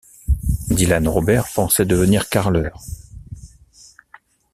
Dylan 0.71 1.07
Robert 1.07 1.45
pensait 1.53 1.85
devenir 1.85 2.27
carreleur. 2.27 2.81